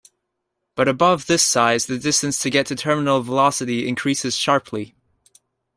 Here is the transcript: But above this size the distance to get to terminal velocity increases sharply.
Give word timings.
But 0.73 0.87
above 0.87 1.27
this 1.27 1.43
size 1.43 1.85
the 1.85 1.99
distance 1.99 2.39
to 2.39 2.49
get 2.49 2.65
to 2.65 2.75
terminal 2.75 3.21
velocity 3.21 3.87
increases 3.87 4.35
sharply. 4.35 4.95